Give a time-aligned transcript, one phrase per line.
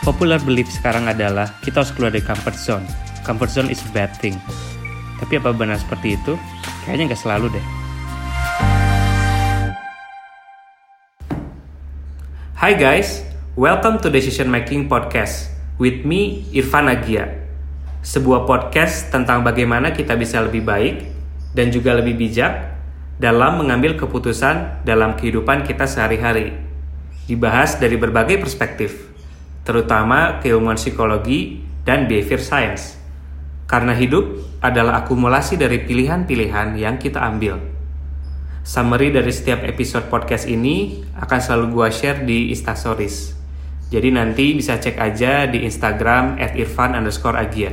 [0.00, 2.88] Popular belief sekarang adalah kita harus keluar dari comfort zone.
[3.20, 4.32] Comfort zone is a bad thing.
[5.20, 6.40] Tapi apa benar seperti itu?
[6.88, 7.66] Kayaknya nggak selalu deh.
[12.56, 13.28] Hi guys,
[13.60, 17.36] welcome to Decision Making Podcast with me Irfan Agia.
[18.00, 21.12] Sebuah podcast tentang bagaimana kita bisa lebih baik
[21.52, 22.72] dan juga lebih bijak
[23.20, 26.56] dalam mengambil keputusan dalam kehidupan kita sehari-hari.
[27.28, 29.09] Dibahas dari berbagai perspektif
[29.64, 32.96] terutama keilmuan psikologi dan behavior science.
[33.70, 37.62] Karena hidup adalah akumulasi dari pilihan-pilihan yang kita ambil.
[38.60, 43.32] Summary dari setiap episode podcast ini akan selalu gua share di Instastories.
[43.90, 47.72] Jadi nanti bisa cek aja di Instagram at irfan underscore agia.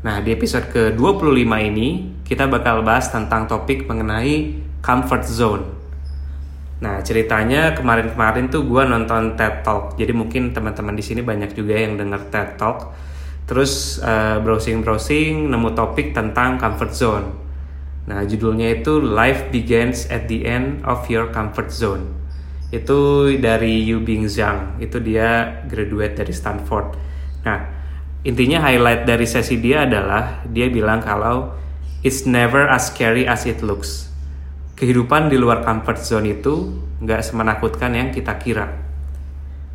[0.00, 1.88] Nah di episode ke-25 ini
[2.24, 5.79] kita bakal bahas tentang topik mengenai comfort zone
[6.80, 11.76] Nah ceritanya kemarin-kemarin tuh gue nonton TED Talk, jadi mungkin teman-teman di sini banyak juga
[11.76, 12.96] yang denger TED Talk.
[13.44, 17.26] Terus uh, browsing-browsing nemu topik tentang comfort zone.
[18.08, 22.16] Nah judulnya itu Life Begins at the End of Your Comfort Zone.
[22.72, 26.96] Itu dari Yu Bing Zhang, itu dia graduate dari Stanford.
[27.44, 27.60] Nah
[28.24, 31.54] intinya highlight dari sesi dia adalah dia bilang kalau
[32.00, 34.09] it's never as scary as it looks
[34.80, 36.72] kehidupan di luar comfort zone itu
[37.04, 38.80] nggak semenakutkan yang kita kira.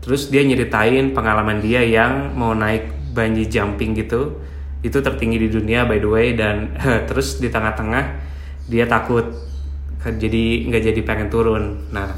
[0.02, 4.42] Terus dia nyeritain pengalaman dia yang mau naik bungee jumping gitu,
[4.82, 6.74] itu tertinggi di dunia by the way dan
[7.10, 8.18] terus di tengah-tengah
[8.66, 9.30] dia takut
[10.02, 11.86] jadi nggak jadi pengen turun.
[11.94, 12.10] Nah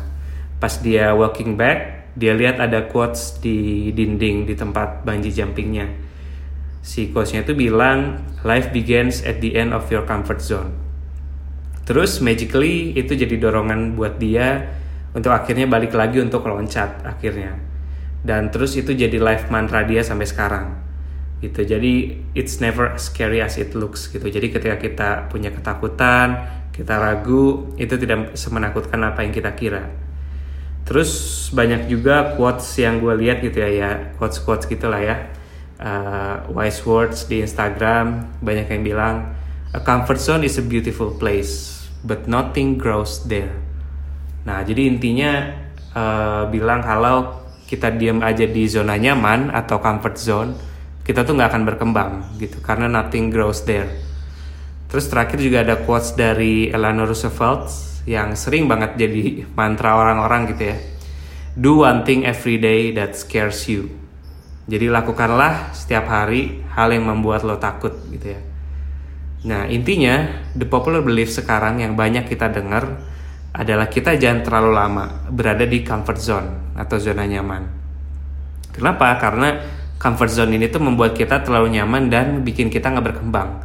[0.55, 5.91] pas dia walking back dia lihat ada quotes di dinding di tempat bungee jumpingnya.
[6.87, 10.86] Si quotesnya itu bilang life begins at the end of your comfort zone
[11.87, 14.75] Terus magically itu jadi dorongan buat dia
[15.15, 17.55] untuk akhirnya balik lagi untuk loncat akhirnya.
[18.19, 20.67] Dan terus itu jadi life mantra dia sampai sekarang.
[21.39, 21.63] Gitu.
[21.63, 21.93] Jadi
[22.35, 24.27] it's never scary as it looks gitu.
[24.27, 26.43] Jadi ketika kita punya ketakutan,
[26.75, 29.87] kita ragu, itu tidak semenakutkan apa yang kita kira.
[30.83, 35.31] Terus banyak juga quotes yang gue lihat gitu ya, ya quotes-quotes gitulah ya.
[35.77, 39.15] Uh, wise words di Instagram banyak yang bilang
[39.77, 43.53] a comfort zone is a beautiful place but nothing grows there.
[44.47, 45.31] Nah, jadi intinya
[45.91, 50.51] uh, bilang kalau kita diam aja di zona nyaman atau comfort zone,
[51.03, 53.91] kita tuh nggak akan berkembang gitu karena nothing grows there.
[54.87, 57.67] Terus terakhir juga ada quotes dari Eleanor Roosevelt
[58.07, 60.77] yang sering banget jadi mantra orang-orang gitu ya.
[61.59, 63.91] Do one thing every day that scares you.
[64.67, 68.39] Jadi lakukanlah setiap hari hal yang membuat lo takut gitu ya.
[69.45, 70.25] Nah, intinya
[70.57, 72.97] the popular belief sekarang yang banyak kita dengar
[73.53, 77.69] adalah kita jangan terlalu lama berada di comfort zone atau zona nyaman.
[78.73, 79.13] Kenapa?
[79.21, 79.61] Karena
[80.01, 83.61] comfort zone ini tuh membuat kita terlalu nyaman dan bikin kita nggak berkembang.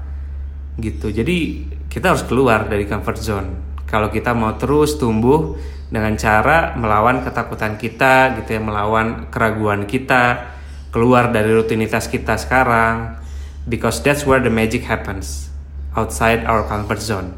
[0.77, 1.09] Gitu.
[1.09, 3.49] Jadi kita harus keluar dari comfort zone.
[3.89, 5.57] Kalau kita mau terus tumbuh
[5.93, 10.57] dengan cara melawan ketakutan kita, gitu ya, melawan keraguan kita,
[10.89, 13.21] keluar dari rutinitas kita sekarang,
[13.69, 15.52] because that's where the magic happens
[15.97, 17.37] outside our comfort zone.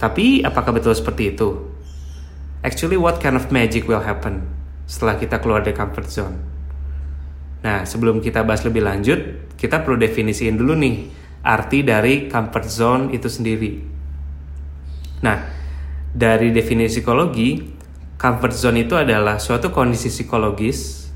[0.00, 1.70] Tapi apakah betul seperti itu?
[2.64, 4.48] Actually, what kind of magic will happen
[4.88, 6.36] setelah kita keluar dari comfort zone?
[7.64, 11.08] Nah, sebelum kita bahas lebih lanjut, kita perlu definisiin dulu nih
[11.44, 13.72] arti dari comfort zone itu sendiri.
[15.24, 15.40] Nah,
[16.12, 17.60] dari definisi psikologi,
[18.20, 21.08] comfort zone itu adalah suatu kondisi psikologis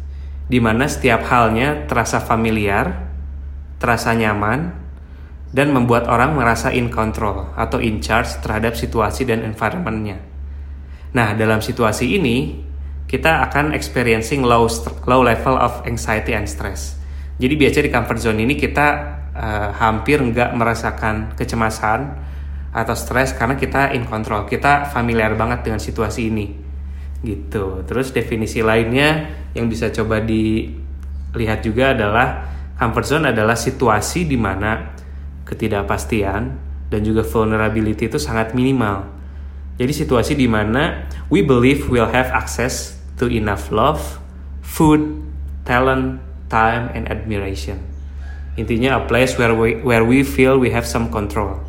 [0.48, 3.08] di mana setiap halnya terasa familiar,
[3.76, 4.72] terasa nyaman,
[5.48, 10.20] dan membuat orang merasa in control atau in charge terhadap situasi dan environmentnya.
[11.16, 12.68] Nah, dalam situasi ini,
[13.08, 14.68] kita akan experiencing low,
[15.08, 17.00] low level of anxiety and stress.
[17.40, 18.88] Jadi biasanya di comfort zone ini kita
[19.32, 22.00] uh, hampir nggak merasakan kecemasan
[22.68, 26.46] atau stres karena kita in control, kita familiar banget dengan situasi ini.
[27.24, 27.88] Gitu.
[27.88, 32.44] Terus definisi lainnya yang bisa coba dilihat juga adalah
[32.76, 34.94] comfort zone adalah situasi di mana
[35.48, 36.60] ketidakpastian
[36.92, 39.08] dan juga vulnerability itu sangat minimal.
[39.80, 44.20] Jadi situasi di mana we believe we'll have access to enough love,
[44.60, 45.24] food,
[45.64, 46.20] talent,
[46.52, 47.80] time, and admiration.
[48.58, 51.62] Intinya a place where we, where we feel we have some control.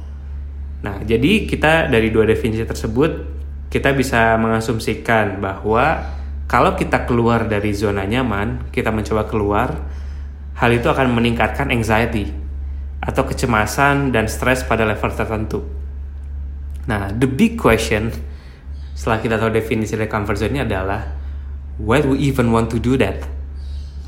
[0.82, 3.40] Nah, jadi kita dari dua definisi tersebut
[3.70, 6.02] kita bisa mengasumsikan bahwa
[6.50, 9.70] kalau kita keluar dari zona nyaman, kita mencoba keluar,
[10.58, 12.39] hal itu akan meningkatkan anxiety
[13.00, 15.60] atau kecemasan dan stres pada level tertentu.
[16.88, 18.12] Nah, the big question
[18.96, 21.02] setelah kita tahu definisi dari comfort zone ini adalah
[21.80, 23.40] why do we even want to do that?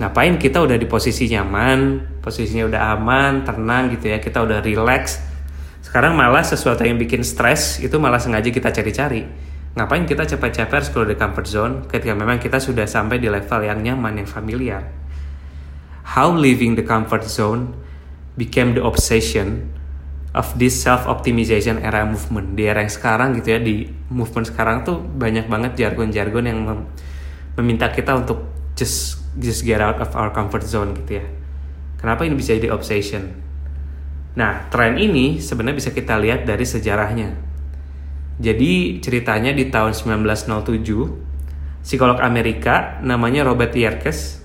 [0.01, 5.21] ngapain kita udah di posisi nyaman posisinya udah aman tenang gitu ya kita udah relax
[5.85, 9.29] sekarang malah sesuatu yang bikin stres itu malah sengaja kita cari-cari
[9.77, 13.61] ngapain kita capek-capek harus keluar dari comfort zone ketika memang kita sudah sampai di level
[13.61, 14.89] yang nyaman yang familiar
[16.17, 17.69] how living the comfort zone
[18.39, 19.71] became the obsession
[20.31, 24.87] of this self optimization era movement di era yang sekarang gitu ya di movement sekarang
[24.87, 26.79] tuh banyak banget jargon-jargon yang mem
[27.59, 28.47] meminta kita untuk
[28.79, 31.25] just just get out of our comfort zone gitu ya.
[31.99, 33.35] Kenapa ini bisa jadi obsession?
[34.33, 37.35] Nah, tren ini sebenarnya bisa kita lihat dari sejarahnya.
[38.41, 44.41] Jadi ceritanya di tahun 1907, psikolog Amerika namanya Robert Yerkes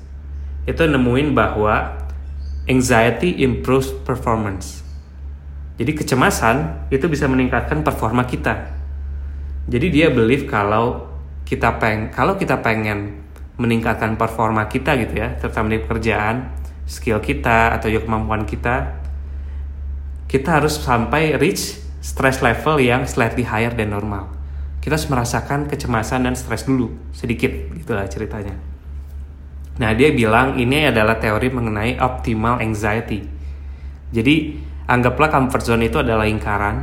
[0.66, 2.05] itu nemuin bahwa
[2.66, 4.82] anxiety improves performance.
[5.76, 8.74] Jadi kecemasan itu bisa meningkatkan performa kita.
[9.66, 11.06] Jadi dia believe kalau
[11.46, 13.22] kita peng kalau kita pengen
[13.56, 16.52] meningkatkan performa kita gitu ya, terutama di pekerjaan,
[16.84, 19.00] skill kita atau juga kemampuan kita,
[20.26, 24.28] kita harus sampai reach stress level yang slightly higher than normal.
[24.82, 28.75] Kita harus merasakan kecemasan dan stres dulu sedikit gitulah ceritanya.
[29.76, 33.20] Nah dia bilang ini adalah teori mengenai optimal anxiety.
[34.08, 34.56] Jadi
[34.88, 36.76] anggaplah comfort zone itu adalah lingkaran.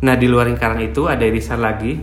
[0.00, 2.00] Nah di luar lingkaran itu ada irisan lagi,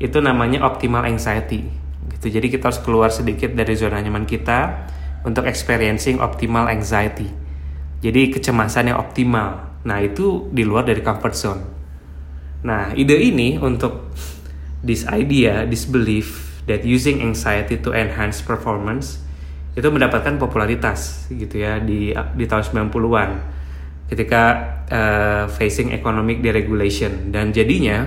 [0.00, 1.68] itu namanya optimal anxiety.
[2.16, 2.32] Gitu.
[2.32, 4.88] Jadi kita harus keluar sedikit dari zona nyaman kita
[5.28, 7.28] untuk experiencing optimal anxiety.
[8.00, 9.78] Jadi kecemasan yang optimal.
[9.84, 11.62] Nah itu di luar dari comfort zone.
[12.64, 14.14] Nah ide ini untuk
[14.82, 19.22] this idea this belief that using anxiety to enhance performance
[19.72, 23.30] itu mendapatkan popularitas gitu ya di di tahun 90-an
[24.12, 24.42] ketika
[24.92, 27.32] uh, facing economic deregulation.
[27.32, 28.04] Dan jadinya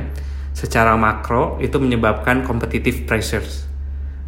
[0.54, 3.66] secara makro itu menyebabkan competitive pressures.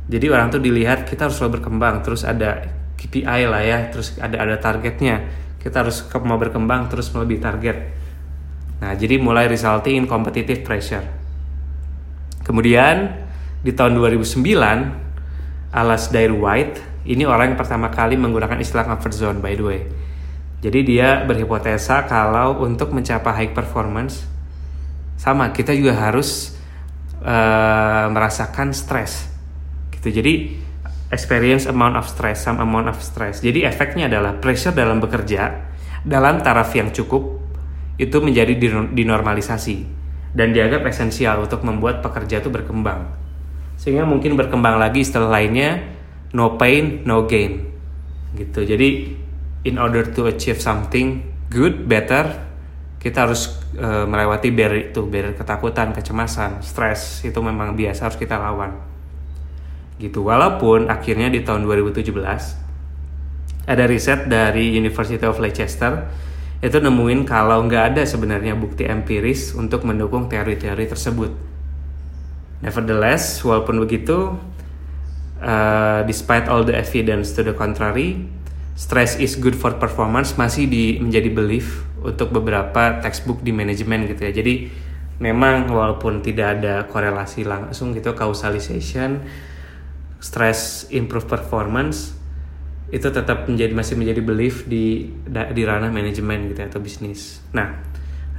[0.09, 2.65] Jadi orang tuh dilihat kita harus selalu berkembang terus ada
[2.97, 5.21] KPI lah ya terus ada ada targetnya.
[5.61, 7.77] Kita harus mau berkembang terus melebihi target.
[8.81, 11.05] Nah jadi mulai resulting in competitive pressure.
[12.41, 13.13] Kemudian
[13.61, 14.41] di tahun 2009
[15.75, 19.81] Alas Dair White ini orang yang pertama kali menggunakan istilah comfort zone by the way.
[20.59, 24.25] Jadi dia berhipotesa kalau untuk mencapai high performance
[25.15, 26.57] sama kita juga harus
[27.23, 29.25] uh, merasakan stres
[29.97, 30.53] gitu jadi
[31.09, 33.39] experience amount of stress some amount of stress.
[33.39, 35.73] Jadi efeknya adalah pressure dalam bekerja
[36.03, 37.41] dalam taraf yang cukup
[37.97, 38.53] itu menjadi
[38.93, 39.77] dinormalisasi
[40.37, 43.09] dan dianggap esensial untuk membuat pekerja itu berkembang.
[43.77, 45.96] Sehingga mungkin berkembang lagi istilah lainnya
[46.37, 47.65] no pain no gain.
[48.37, 48.61] Gitu.
[48.61, 49.17] Jadi
[49.65, 52.45] in order to achieve something good better
[53.01, 58.37] kita harus uh, melewati barrier itu barrier ketakutan kecemasan stres itu memang biasa harus kita
[58.37, 58.77] lawan.
[59.97, 60.21] Gitu.
[60.21, 62.13] Walaupun akhirnya di tahun 2017
[63.67, 66.05] ada riset dari University of Leicester
[66.57, 71.31] itu nemuin kalau nggak ada sebenarnya bukti empiris untuk mendukung teori-teori tersebut.
[72.65, 74.33] Nevertheless, walaupun begitu,
[75.41, 78.25] uh, despite all the evidence to the contrary,
[78.77, 84.21] stress is good for performance masih di, menjadi belief untuk beberapa textbook di manajemen gitu
[84.27, 84.31] ya.
[84.31, 84.69] Jadi
[85.17, 89.25] memang walaupun tidak ada korelasi langsung gitu causalization
[90.21, 92.13] stress improve performance
[92.93, 97.43] itu tetap menjadi masih menjadi belief di di ranah manajemen gitu ya, atau bisnis.
[97.51, 97.83] Nah,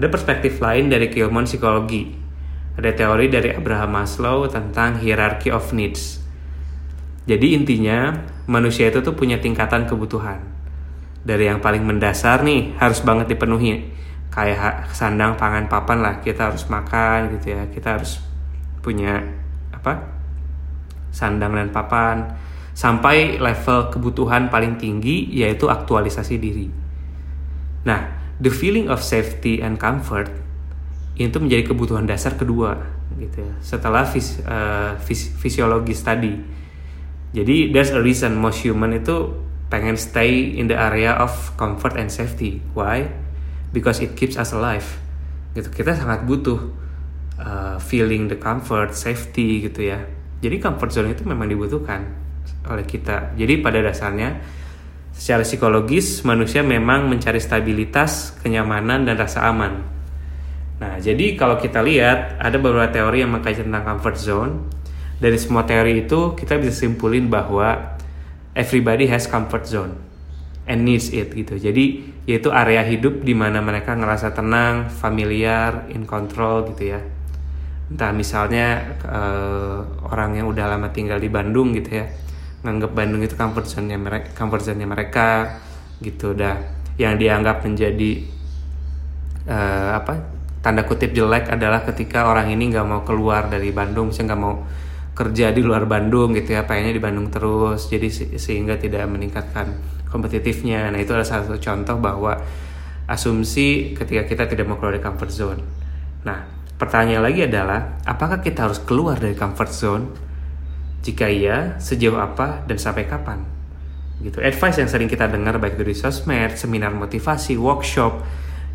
[0.00, 2.16] ada perspektif lain dari keilmuan psikologi.
[2.78, 6.22] Ada teori dari Abraham Maslow tentang hierarchy of needs.
[7.28, 8.16] Jadi intinya
[8.48, 10.40] manusia itu tuh punya tingkatan kebutuhan.
[11.20, 13.84] Dari yang paling mendasar nih harus banget dipenuhi.
[14.32, 17.68] Kayak sandang pangan papan lah, kita harus makan gitu ya.
[17.68, 18.24] Kita harus
[18.80, 19.20] punya
[19.76, 20.18] apa?
[21.08, 22.36] sandang dan papan,
[22.76, 26.68] sampai level kebutuhan paling tinggi yaitu aktualisasi diri.
[27.82, 28.06] Nah,
[28.38, 30.30] the feeling of safety and comfort
[31.18, 32.78] itu menjadi kebutuhan dasar kedua
[33.18, 33.54] gitu ya.
[33.58, 36.38] Setelah fis, uh, fis, fisiologis tadi.
[37.36, 39.36] Jadi there's a reason most human itu
[39.68, 42.64] pengen stay in the area of comfort and safety.
[42.72, 43.08] Why?
[43.72, 44.86] Because it keeps us alive.
[45.52, 45.68] Gitu.
[45.68, 46.72] Kita sangat butuh
[47.36, 50.00] uh, feeling the comfort, safety gitu ya
[50.38, 52.06] jadi comfort zone itu memang dibutuhkan
[52.70, 53.34] oleh kita.
[53.34, 54.38] Jadi pada dasarnya
[55.10, 59.82] secara psikologis manusia memang mencari stabilitas, kenyamanan dan rasa aman.
[60.78, 64.52] Nah, jadi kalau kita lihat ada beberapa teori yang mengkaji tentang comfort zone.
[65.18, 67.98] Dari semua teori itu kita bisa simpulin bahwa
[68.54, 69.98] everybody has comfort zone
[70.70, 71.58] and needs it gitu.
[71.58, 77.00] Jadi yaitu area hidup di mana mereka ngerasa tenang, familiar, in control gitu ya
[77.88, 79.80] entah misalnya uh,
[80.12, 82.06] orang yang udah lama tinggal di Bandung gitu ya
[82.60, 85.56] nganggap Bandung itu comfort zone-nya mereka comfort zone-nya mereka
[86.04, 86.60] gitu dah
[87.00, 88.28] yang dianggap menjadi
[89.48, 90.20] uh, apa
[90.60, 94.54] tanda kutip jelek adalah ketika orang ini nggak mau keluar dari Bandung, misalnya nggak mau
[95.18, 98.06] kerja di luar Bandung gitu ya, pengennya di Bandung terus, jadi
[98.38, 99.74] sehingga tidak meningkatkan
[100.06, 100.86] kompetitifnya.
[100.94, 102.38] Nah itu adalah salah satu contoh bahwa
[103.10, 105.60] asumsi ketika kita tidak mau keluar dari comfort zone.
[106.22, 106.46] Nah
[106.78, 110.04] pertanyaan lagi adalah, apakah kita harus keluar dari comfort zone?
[111.02, 113.42] Jika iya, sejauh apa dan sampai kapan?
[114.22, 114.38] Gitu.
[114.38, 118.22] Advice yang sering kita dengar baik dari sosmed, seminar motivasi, workshop,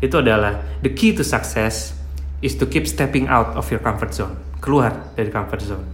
[0.04, 1.96] itu adalah the key to success
[2.44, 5.93] is to keep stepping out of your comfort zone keluar dari comfort zone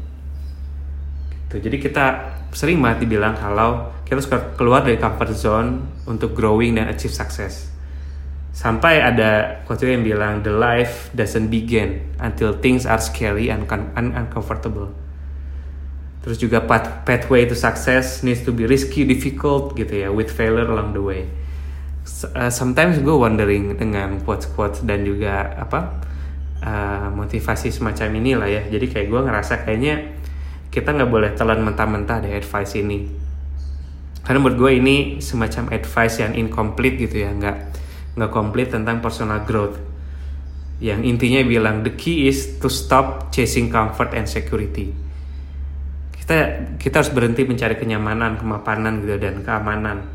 [1.50, 1.66] gitu.
[1.66, 2.06] jadi kita
[2.54, 4.28] sering banget dibilang kalau kita harus
[4.58, 5.70] keluar dari comfort zone
[6.06, 7.70] untuk growing dan achieve success.
[8.50, 14.10] Sampai ada quote yang bilang the life doesn't begin until things are scary and un
[14.10, 14.90] uncomfortable.
[16.26, 20.66] Terus juga path pathway to success needs to be risky difficult gitu ya with failure
[20.66, 21.30] along the way.
[22.34, 26.02] Uh, sometimes gue wondering dengan quotes-quotes dan juga apa
[26.66, 28.62] uh, motivasi semacam ini lah ya.
[28.66, 30.19] Jadi kayak gue ngerasa kayaknya
[30.70, 33.10] kita nggak boleh telan mentah-mentah deh advice ini.
[34.22, 37.34] Karena menurut gue ini semacam advice yang incomplete gitu ya.
[37.34, 37.56] Nggak
[38.14, 39.82] nggak komplit tentang personal growth.
[40.78, 44.94] Yang intinya bilang the key is to stop chasing comfort and security.
[46.14, 46.34] Kita
[46.78, 50.06] kita harus berhenti mencari kenyamanan kemapanan gitu dan keamanan.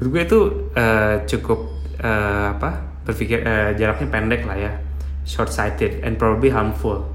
[0.00, 0.40] Menurut gue itu
[0.74, 1.60] uh, cukup
[2.00, 4.72] uh, apa berpikir uh, jaraknya pendek lah ya.
[5.28, 7.13] Short sighted and probably harmful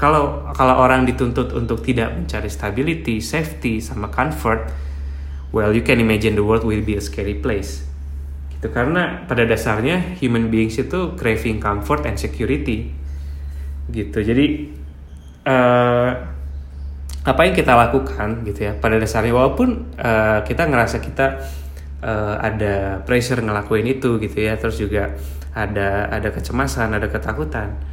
[0.00, 4.72] kalau kalau orang dituntut untuk tidak mencari stability safety sama comfort
[5.52, 7.84] well you can imagine the world will be a scary place.
[8.56, 12.96] Gitu karena pada dasarnya human beings itu craving comfort and security.
[13.92, 14.72] Gitu jadi
[15.44, 16.10] uh,
[17.20, 21.44] apa yang kita lakukan gitu ya pada dasarnya walaupun uh, kita ngerasa kita
[22.00, 25.12] uh, ada pressure ngelakuin itu gitu ya terus juga
[25.52, 27.89] ada ada kecemasan ada ketakutan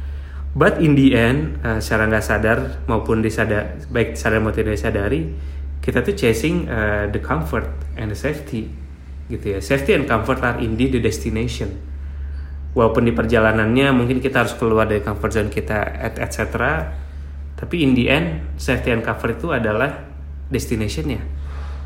[0.56, 5.34] but in the end uh, secara nggak sadar maupun disadar baik sadar maupun tidak sadari
[5.82, 7.64] kita tuh chasing uh, the comfort
[7.96, 8.68] and the safety
[9.28, 9.58] gitu ya.
[9.60, 11.76] Safety and comfort are indeed the destination.
[12.76, 16.44] Walaupun di perjalanannya mungkin kita harus keluar dari comfort zone kita etc
[17.58, 20.06] tapi in the end safety and comfort itu adalah
[20.46, 21.18] destinationnya.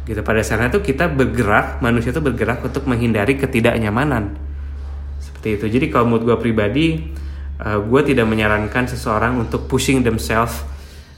[0.04, 0.20] Gitu.
[0.20, 4.36] Pada saat itu kita bergerak manusia itu bergerak untuk menghindari ketidaknyamanan.
[5.16, 5.66] Seperti itu.
[5.72, 6.86] Jadi kalau menurut gue pribadi
[7.62, 10.66] uh, gue tidak menyarankan seseorang untuk pushing themselves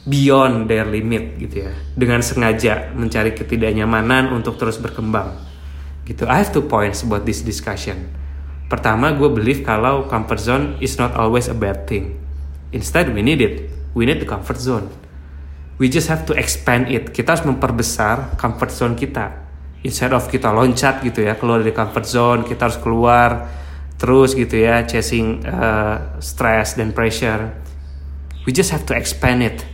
[0.04, 1.72] beyond their limit gitu ya.
[1.96, 5.32] Dengan sengaja mencari ketidaknyamanan untuk terus berkembang.
[6.04, 6.28] Gitu.
[6.28, 8.12] I have two points about this discussion.
[8.68, 12.20] Pertama gue believe kalau comfort zone is not always a bad thing.
[12.76, 13.72] Instead we need it.
[13.96, 14.92] We need the comfort zone.
[15.80, 17.10] We just have to expand it.
[17.10, 19.42] Kita harus memperbesar comfort zone kita.
[19.84, 23.46] Instead of kita loncat gitu ya, keluar dari comfort zone, kita harus keluar
[23.96, 27.54] terus gitu ya, chasing uh, stress dan pressure.
[28.44, 29.64] We just have to expand it.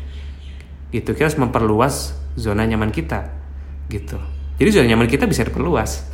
[0.95, 3.31] Gitu, kita harus memperluas zona nyaman kita.
[3.91, 4.19] Gitu.
[4.61, 6.07] Jadi zona nyaman kita bisa diperluas.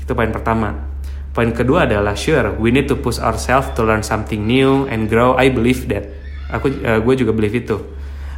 [0.00, 0.92] Itu poin pertama.
[1.34, 5.34] Poin kedua adalah sure, we need to push ourselves to learn something new and grow.
[5.34, 6.06] I believe that.
[6.54, 7.80] Aku, uh, gue juga believe itu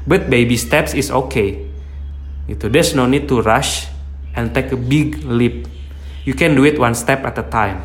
[0.06, 1.66] But baby steps is okay.
[2.46, 3.90] Itu there's no need to rush
[4.38, 5.66] and take a big leap.
[6.22, 7.82] You can do it one step at a time.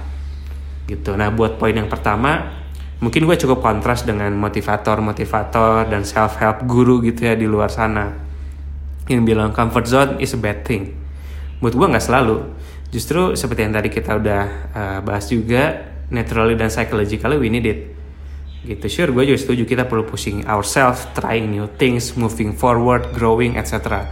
[0.86, 1.12] Gitu.
[1.18, 2.62] Nah, buat poin yang pertama,
[3.02, 8.12] mungkin gue cukup kontras dengan motivator-motivator dan self-help guru gitu ya di luar sana.
[9.10, 10.94] Yang bilang comfort zone is a bad thing.
[11.60, 12.38] Buat gue nggak selalu.
[12.92, 14.44] Justru seperti yang tadi kita udah
[14.76, 17.80] uh, bahas juga, naturally dan psychologically we need it
[18.62, 23.58] gitu sure gue juga setuju kita perlu pushing ourselves trying new things moving forward growing
[23.58, 24.06] etc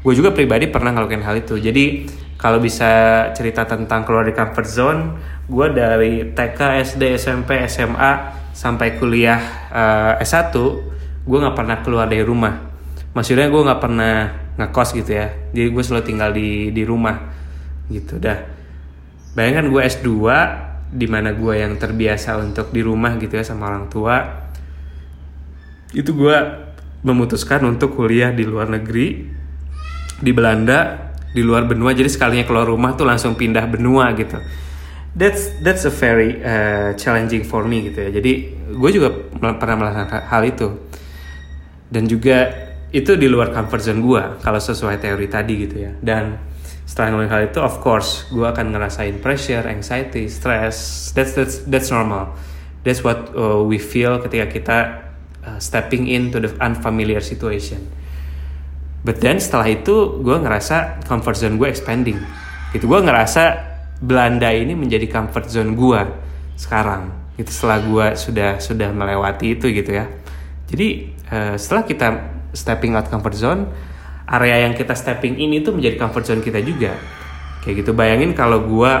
[0.00, 2.08] gue juga pribadi pernah ngelakuin hal itu jadi
[2.40, 2.90] kalau bisa
[3.36, 5.00] cerita tentang keluar dari comfort zone
[5.52, 10.56] gue dari TK SD SMP SMA sampai kuliah uh, eh, S1
[11.22, 12.72] gue nggak pernah keluar dari rumah.
[13.12, 14.14] Maksudnya gue nggak pernah
[14.56, 15.28] ngekos gitu ya.
[15.52, 17.20] Jadi gue selalu tinggal di di rumah
[17.92, 18.40] gitu dah.
[19.36, 20.08] Bayangkan gue S2
[20.92, 24.44] di mana gue yang terbiasa untuk di rumah gitu ya sama orang tua
[25.96, 26.36] itu gue
[27.00, 29.24] memutuskan untuk kuliah di luar negeri
[30.20, 31.92] di Belanda di luar benua.
[31.92, 34.40] Jadi sekalinya keluar rumah tuh langsung pindah benua gitu
[35.12, 38.10] that's that's a very uh, challenging for me gitu ya.
[38.20, 38.32] Jadi
[38.72, 40.68] gue juga pernah melakukan hal itu.
[41.92, 42.48] Dan juga
[42.92, 45.92] itu di luar comfort zone gue kalau sesuai teori tadi gitu ya.
[46.00, 46.40] Dan
[46.88, 51.08] setelah ngelakuin hal itu of course gue akan ngerasain pressure anxiety stress.
[51.12, 52.32] That's that's that's normal.
[52.82, 54.78] That's what uh, we feel ketika kita
[55.44, 57.84] uh, stepping into the unfamiliar situation.
[59.04, 62.16] But then setelah itu gue ngerasa comfort zone gue expanding.
[62.72, 63.71] Gitu gue ngerasa
[64.02, 66.00] Belanda ini menjadi comfort zone gue
[66.58, 67.14] sekarang.
[67.38, 70.10] Itu setelah gue sudah sudah melewati itu gitu ya.
[70.66, 72.08] Jadi uh, setelah kita
[72.50, 73.70] stepping out comfort zone
[74.26, 76.98] area yang kita stepping in itu menjadi comfort zone kita juga.
[77.62, 77.90] Kayak gitu.
[77.94, 78.92] Bayangin kalau gue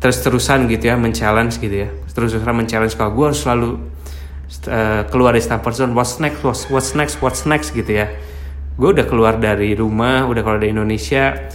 [0.00, 1.88] terus-terusan gitu ya men-challenge gitu ya.
[2.08, 3.70] Terus-terusan men-challenge kalau gue selalu
[4.72, 5.92] uh, keluar dari comfort zone.
[5.92, 6.40] What's next?
[6.40, 7.20] What's, what's next?
[7.20, 8.08] What's next gitu ya.
[8.80, 11.52] Gue udah keluar dari rumah udah keluar dari Indonesia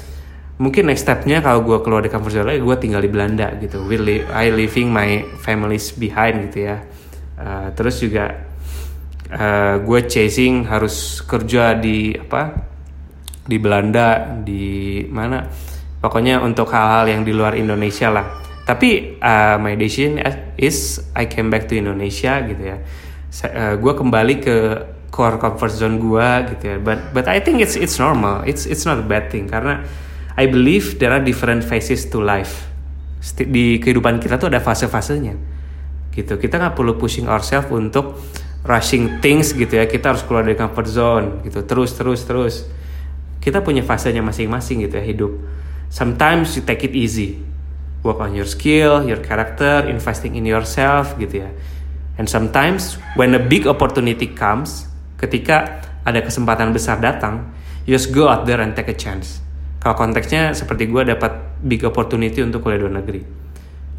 [0.60, 3.80] mungkin next stepnya kalau gue keluar dari comfort zone lagi gue tinggal di Belanda gitu.
[3.88, 6.84] We li I leaving my families behind gitu ya.
[7.40, 8.36] Uh, terus juga
[9.32, 12.68] uh, eh, gue chasing harus kerja di apa
[13.48, 15.48] di Belanda di mana.
[16.00, 18.28] Pokoknya untuk hal-hal yang di luar Indonesia lah.
[18.68, 20.20] Tapi uh, my decision
[20.60, 22.78] is I came back to Indonesia gitu ya.
[23.48, 24.56] Uh, gue kembali ke
[25.08, 26.78] core comfort zone gue gitu ya.
[26.84, 28.44] But but I think it's it's normal.
[28.44, 29.88] It's it's not a bad thing karena
[30.40, 32.72] I believe there are different phases to life.
[33.36, 35.36] Di kehidupan kita tuh ada fase-fasenya.
[36.16, 36.40] Gitu.
[36.40, 38.16] Kita nggak perlu pushing ourselves untuk
[38.64, 39.84] rushing things gitu ya.
[39.84, 41.68] Kita harus keluar dari comfort zone gitu.
[41.68, 42.56] Terus terus terus.
[43.44, 45.32] Kita punya fasenya masing-masing gitu ya hidup.
[45.92, 47.44] Sometimes you take it easy.
[48.08, 51.52] Work on your skill, your character, investing in yourself gitu ya.
[52.16, 54.88] And sometimes when a big opportunity comes,
[55.20, 57.52] ketika ada kesempatan besar datang,
[57.84, 59.44] you just go out there and take a chance
[59.80, 63.24] kalau konteksnya seperti gue dapat big opportunity untuk kuliah luar negeri.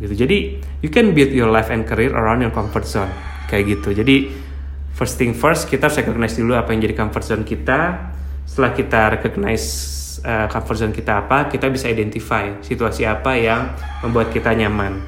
[0.00, 0.12] Gitu.
[0.12, 0.38] Jadi
[0.84, 3.08] you can build your life and career around your comfort zone.
[3.48, 3.96] Kayak gitu.
[3.96, 4.28] Jadi
[4.92, 8.12] first thing first kita harus recognize dulu apa yang jadi comfort zone kita.
[8.44, 9.66] Setelah kita recognize
[10.20, 13.72] uh, comfort zone kita apa kita bisa identify situasi apa yang
[14.04, 15.00] membuat kita nyaman.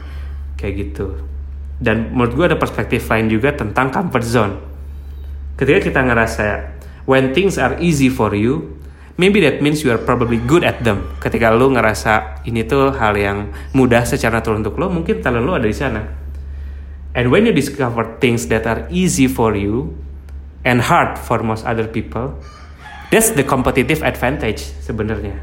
[0.57, 1.21] Kayak gitu.
[1.83, 4.55] Dan menurut gue ada perspektif lain juga tentang comfort zone.
[5.61, 6.47] Ketika kita ngerasa
[7.05, 8.81] when things are easy for you
[9.17, 11.05] maybe that means you are probably good at them.
[11.21, 15.57] Ketika lu ngerasa ini tuh hal yang mudah secara natural untuk lo, mungkin talent lo
[15.57, 16.03] ada di sana.
[17.13, 19.93] And when you discover things that are easy for you
[20.65, 22.41] and hard for most other people,
[23.13, 25.37] that's the competitive advantage sebenarnya.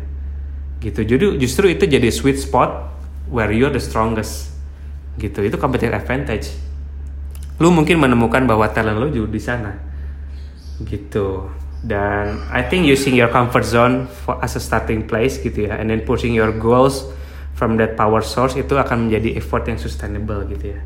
[0.82, 1.06] Gitu.
[1.06, 2.89] Jadi justru itu jadi sweet spot
[3.30, 4.50] where you're the strongest.
[5.22, 5.46] Gitu.
[5.46, 6.50] Itu competitive advantage.
[7.62, 9.72] Lu mungkin menemukan bahwa talent lo juga di sana.
[10.82, 15.80] Gitu dan I think using your comfort zone for as a starting place gitu ya.
[15.80, 17.08] And then pushing your goals
[17.56, 20.82] from that power source itu akan menjadi effort yang sustainable gitu ya.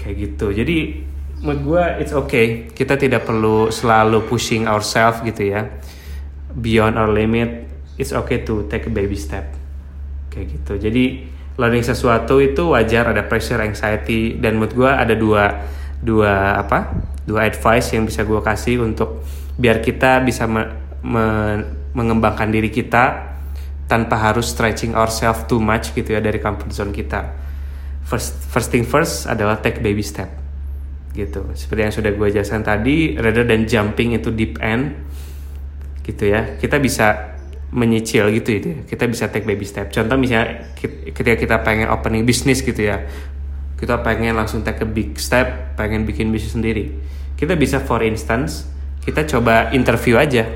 [0.00, 0.46] Kayak gitu.
[0.56, 0.76] Jadi
[1.44, 2.72] menurut gue it's okay.
[2.72, 5.68] Kita tidak perlu selalu pushing ourselves gitu ya.
[6.56, 7.68] Beyond our limit
[8.00, 9.52] it's okay to take a baby step.
[10.32, 10.88] Kayak gitu.
[10.88, 11.04] Jadi
[11.60, 15.68] learning sesuatu itu wajar ada pressure anxiety dan menurut gue ada dua
[16.00, 16.96] dua apa?
[17.28, 19.20] Dua advice yang bisa gue kasih untuk
[19.56, 20.68] biar kita bisa me,
[21.00, 21.24] me,
[21.96, 23.34] mengembangkan diri kita
[23.88, 27.32] tanpa harus stretching ourselves too much gitu ya dari comfort zone kita.
[28.06, 30.30] First first thing first adalah take baby step
[31.16, 31.48] gitu.
[31.56, 34.92] Seperti yang sudah gue jelaskan tadi, rather than jumping into deep end
[36.04, 37.34] gitu ya, kita bisa
[37.72, 38.84] menyicil gitu ya.
[38.86, 39.90] Kita bisa take baby step.
[39.90, 43.02] Contoh misalnya ketika kita pengen opening bisnis gitu ya,
[43.80, 46.92] kita pengen langsung take a big step, pengen bikin bisnis sendiri.
[47.34, 48.75] Kita bisa for instance
[49.06, 50.50] kita coba interview aja.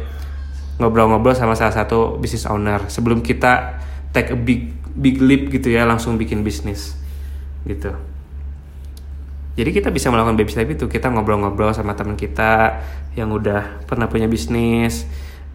[0.83, 2.83] Ngobrol-ngobrol sama salah satu business owner.
[2.91, 3.79] Sebelum kita
[4.11, 6.99] take a big big leap gitu ya langsung bikin bisnis.
[7.63, 7.95] Gitu.
[9.55, 10.91] Jadi kita bisa melakukan baby step itu.
[10.91, 12.83] Kita ngobrol-ngobrol sama teman kita
[13.15, 15.07] yang udah pernah punya bisnis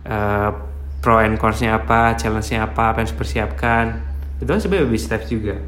[0.08, 0.55] uh,
[1.03, 3.86] pro and cons-nya apa challenge-nya apa apa yang harus persiapkan
[4.39, 5.60] itu kan sebenarnya baby step juga.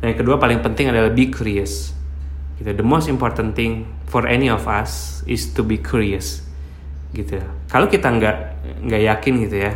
[0.00, 1.96] Dan yang kedua paling penting adalah be curious.
[2.60, 2.68] Gitu.
[2.76, 6.49] The most important thing for any of us is to be curious
[7.12, 7.38] gitu.
[7.66, 8.36] Kalau kita nggak
[8.86, 9.72] nggak yakin gitu ya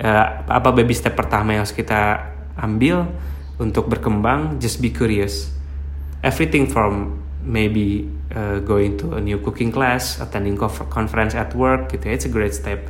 [0.00, 3.08] uh, apa baby step pertama yang harus kita ambil
[3.60, 5.52] untuk berkembang just be curious.
[6.24, 10.56] Everything from maybe uh, going to a new cooking class attending
[10.90, 12.88] conference at work gitu ya it's a great step.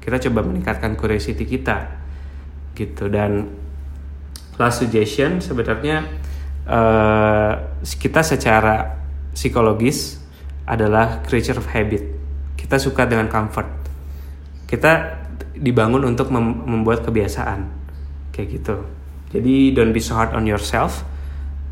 [0.00, 1.88] Kita coba meningkatkan curiosity kita
[2.76, 3.08] gitu.
[3.08, 3.48] Dan
[4.60, 6.04] last suggestion sebenarnya
[6.68, 9.00] uh, kita secara
[9.32, 10.20] psikologis
[10.68, 12.17] adalah creature of habit
[12.58, 13.70] kita suka dengan comfort.
[14.66, 15.22] Kita
[15.54, 17.70] dibangun untuk mem membuat kebiasaan.
[18.34, 18.76] Kayak gitu.
[19.30, 21.06] Jadi don't be so hard on yourself.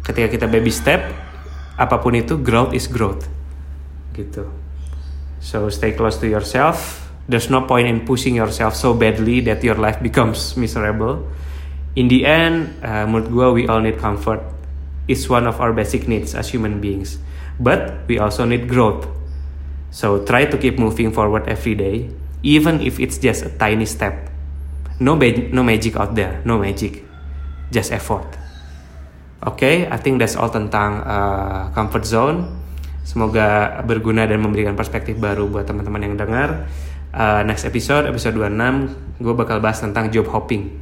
[0.07, 1.03] Ketika kita baby step
[1.75, 3.27] apa pun itu growth is growth.
[4.14, 4.46] Gitu.
[5.42, 7.11] So stay close to yourself.
[7.27, 11.27] There's no point in pushing yourself so badly that your life becomes miserable.
[11.99, 14.40] In the end uh, menurut gue we all need comfort.
[15.07, 17.18] It's one of our basic needs as human beings.
[17.57, 19.15] But we also need growth
[19.90, 22.11] So try to keep moving forward every day
[22.46, 24.31] even if it's just a tiny step.
[25.03, 27.05] No, no magic out there, no magic,
[27.75, 28.25] just effort.
[29.44, 32.49] Oke, okay, I think that's all tentang uh, comfort zone.
[33.05, 36.66] Semoga berguna dan memberikan perspektif baru buat teman-teman yang dengar.
[37.12, 40.81] Uh, next episode, episode 26, gue bakal bahas tentang job hopping,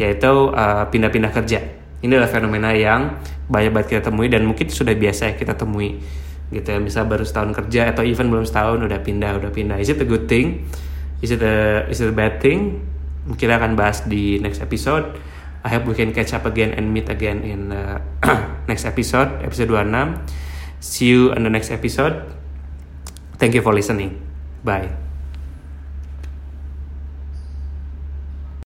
[0.00, 1.60] yaitu uh, pindah-pindah kerja.
[2.00, 6.00] Ini adalah fenomena yang banyak banget kita temui dan mungkin sudah biasa ya kita temui
[6.50, 6.78] gitu ya.
[6.80, 9.76] Misal baru setahun kerja atau even belum setahun udah pindah udah pindah.
[9.80, 10.68] Is it a good thing?
[11.24, 12.84] Is it a is it a bad thing?
[13.24, 15.16] Kita akan bahas di next episode.
[15.64, 17.96] I hope we can catch up again and meet again in uh,
[18.70, 20.20] next episode episode 26
[20.84, 22.28] see you on the next episode.
[23.40, 24.20] Thank you for listening.
[24.60, 25.03] Bye